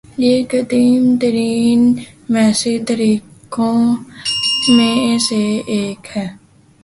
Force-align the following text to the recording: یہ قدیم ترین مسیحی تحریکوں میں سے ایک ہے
یہ 0.17 0.43
قدیم 0.49 1.15
ترین 1.21 1.81
مسیحی 2.29 2.83
تحریکوں 2.85 3.75
میں 4.69 5.17
سے 5.19 5.43
ایک 5.67 6.07
ہے 6.17 6.27